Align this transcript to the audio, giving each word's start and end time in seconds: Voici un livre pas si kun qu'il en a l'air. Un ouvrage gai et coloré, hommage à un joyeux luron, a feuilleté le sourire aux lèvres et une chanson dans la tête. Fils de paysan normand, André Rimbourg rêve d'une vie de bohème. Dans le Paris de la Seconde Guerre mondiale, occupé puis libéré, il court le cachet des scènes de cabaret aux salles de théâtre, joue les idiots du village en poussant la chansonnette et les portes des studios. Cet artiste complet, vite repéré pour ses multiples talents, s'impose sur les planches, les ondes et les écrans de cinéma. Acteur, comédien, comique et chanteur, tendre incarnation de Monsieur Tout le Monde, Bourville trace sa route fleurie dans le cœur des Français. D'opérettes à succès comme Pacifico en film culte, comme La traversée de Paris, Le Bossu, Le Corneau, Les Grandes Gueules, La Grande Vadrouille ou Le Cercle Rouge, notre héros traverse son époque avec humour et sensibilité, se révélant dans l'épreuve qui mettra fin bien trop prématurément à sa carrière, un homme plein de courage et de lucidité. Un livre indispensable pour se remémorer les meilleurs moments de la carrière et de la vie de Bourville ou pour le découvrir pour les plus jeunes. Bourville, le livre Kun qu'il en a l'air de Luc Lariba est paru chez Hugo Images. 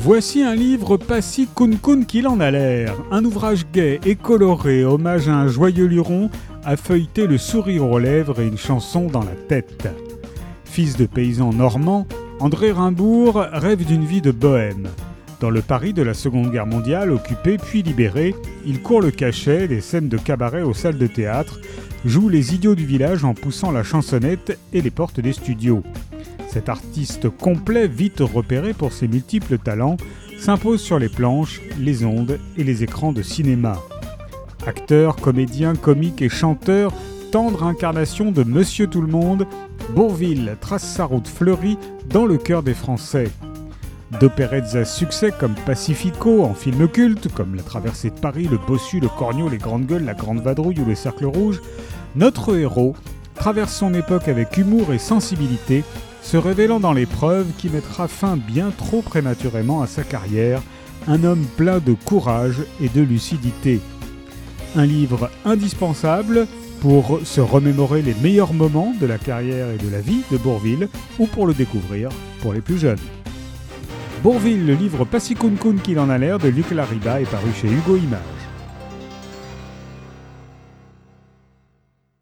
Voici 0.00 0.44
un 0.44 0.54
livre 0.54 0.96
pas 0.96 1.20
si 1.20 1.48
kun 1.48 2.04
qu'il 2.04 2.28
en 2.28 2.38
a 2.38 2.52
l'air. 2.52 2.94
Un 3.10 3.24
ouvrage 3.24 3.66
gai 3.72 3.98
et 4.06 4.14
coloré, 4.14 4.84
hommage 4.84 5.28
à 5.28 5.34
un 5.34 5.48
joyeux 5.48 5.86
luron, 5.86 6.30
a 6.64 6.76
feuilleté 6.76 7.26
le 7.26 7.36
sourire 7.36 7.84
aux 7.84 7.98
lèvres 7.98 8.40
et 8.40 8.46
une 8.46 8.56
chanson 8.56 9.08
dans 9.08 9.24
la 9.24 9.34
tête. 9.48 9.88
Fils 10.64 10.96
de 10.96 11.04
paysan 11.04 11.52
normand, 11.52 12.06
André 12.38 12.70
Rimbourg 12.70 13.44
rêve 13.52 13.84
d'une 13.84 14.04
vie 14.04 14.22
de 14.22 14.30
bohème. 14.30 14.86
Dans 15.40 15.50
le 15.50 15.62
Paris 15.62 15.92
de 15.92 16.02
la 16.02 16.14
Seconde 16.14 16.52
Guerre 16.52 16.66
mondiale, 16.66 17.10
occupé 17.10 17.58
puis 17.58 17.82
libéré, 17.82 18.36
il 18.64 18.80
court 18.80 19.00
le 19.00 19.10
cachet 19.10 19.66
des 19.66 19.80
scènes 19.80 20.08
de 20.08 20.16
cabaret 20.16 20.62
aux 20.62 20.74
salles 20.74 20.98
de 20.98 21.08
théâtre, 21.08 21.58
joue 22.04 22.28
les 22.28 22.54
idiots 22.54 22.76
du 22.76 22.86
village 22.86 23.24
en 23.24 23.34
poussant 23.34 23.72
la 23.72 23.82
chansonnette 23.82 24.58
et 24.72 24.80
les 24.80 24.92
portes 24.92 25.18
des 25.18 25.32
studios. 25.32 25.82
Cet 26.58 26.70
artiste 26.70 27.28
complet, 27.28 27.86
vite 27.86 28.18
repéré 28.18 28.72
pour 28.72 28.92
ses 28.92 29.06
multiples 29.06 29.58
talents, 29.58 29.96
s'impose 30.40 30.80
sur 30.80 30.98
les 30.98 31.08
planches, 31.08 31.60
les 31.78 32.04
ondes 32.04 32.40
et 32.56 32.64
les 32.64 32.82
écrans 32.82 33.12
de 33.12 33.22
cinéma. 33.22 33.80
Acteur, 34.66 35.14
comédien, 35.14 35.76
comique 35.76 36.20
et 36.20 36.28
chanteur, 36.28 36.92
tendre 37.30 37.62
incarnation 37.62 38.32
de 38.32 38.42
Monsieur 38.42 38.88
Tout 38.88 39.02
le 39.02 39.06
Monde, 39.06 39.46
Bourville 39.94 40.56
trace 40.60 40.82
sa 40.82 41.04
route 41.04 41.28
fleurie 41.28 41.78
dans 42.10 42.26
le 42.26 42.38
cœur 42.38 42.64
des 42.64 42.74
Français. 42.74 43.30
D'opérettes 44.18 44.74
à 44.74 44.84
succès 44.84 45.30
comme 45.30 45.54
Pacifico 45.64 46.42
en 46.42 46.54
film 46.54 46.88
culte, 46.88 47.32
comme 47.32 47.54
La 47.54 47.62
traversée 47.62 48.10
de 48.10 48.18
Paris, 48.18 48.48
Le 48.50 48.58
Bossu, 48.58 48.98
Le 48.98 49.08
Corneau, 49.08 49.48
Les 49.48 49.58
Grandes 49.58 49.86
Gueules, 49.86 50.04
La 50.04 50.14
Grande 50.14 50.40
Vadrouille 50.40 50.80
ou 50.80 50.86
Le 50.86 50.96
Cercle 50.96 51.26
Rouge, 51.26 51.60
notre 52.16 52.56
héros 52.56 52.96
traverse 53.36 53.76
son 53.76 53.94
époque 53.94 54.26
avec 54.26 54.56
humour 54.56 54.92
et 54.92 54.98
sensibilité, 54.98 55.84
se 56.22 56.36
révélant 56.36 56.80
dans 56.80 56.92
l'épreuve 56.92 57.46
qui 57.58 57.68
mettra 57.68 58.08
fin 58.08 58.36
bien 58.36 58.70
trop 58.76 59.02
prématurément 59.02 59.82
à 59.82 59.86
sa 59.86 60.02
carrière, 60.02 60.62
un 61.06 61.24
homme 61.24 61.44
plein 61.56 61.78
de 61.78 61.94
courage 61.94 62.62
et 62.80 62.88
de 62.88 63.00
lucidité. 63.00 63.80
Un 64.76 64.84
livre 64.84 65.30
indispensable 65.44 66.46
pour 66.80 67.20
se 67.24 67.40
remémorer 67.40 68.02
les 68.02 68.14
meilleurs 68.22 68.52
moments 68.52 68.92
de 69.00 69.06
la 69.06 69.18
carrière 69.18 69.70
et 69.70 69.78
de 69.78 69.90
la 69.90 70.00
vie 70.00 70.22
de 70.30 70.36
Bourville 70.36 70.88
ou 71.18 71.26
pour 71.26 71.46
le 71.46 71.54
découvrir 71.54 72.10
pour 72.40 72.52
les 72.52 72.60
plus 72.60 72.78
jeunes. 72.78 72.98
Bourville, 74.22 74.66
le 74.66 74.74
livre 74.74 75.06
Kun 75.06 75.76
qu'il 75.82 75.98
en 75.98 76.10
a 76.10 76.18
l'air 76.18 76.38
de 76.38 76.48
Luc 76.48 76.70
Lariba 76.70 77.20
est 77.20 77.30
paru 77.30 77.50
chez 77.60 77.68
Hugo 77.68 77.96
Images. 77.96 78.47